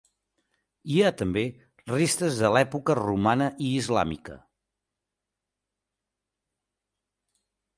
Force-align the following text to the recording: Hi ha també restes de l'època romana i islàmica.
Hi 0.91 0.95
ha 1.01 1.09
també 1.17 1.41
restes 1.91 2.39
de 2.43 2.51
l'època 2.55 2.95
romana 3.01 3.49
i 3.67 3.67
islàmica. 3.83 4.39